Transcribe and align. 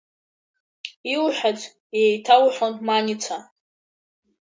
Илҳәац 1.13 1.59
еиҭалҳәон 1.99 2.73
Маница. 2.87 3.37